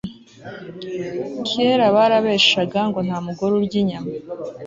kera 1.49 1.85
barabeshaga 1.95 2.79
ngo 2.89 2.99
nta 3.05 3.17
mugore 3.25 3.51
urya 3.59 3.77
inyama 3.83 4.11